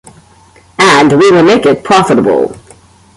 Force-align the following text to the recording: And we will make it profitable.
And 0.79 1.11
we 1.11 1.29
will 1.29 1.43
make 1.43 1.67
it 1.67 1.83
profitable. 1.83 2.55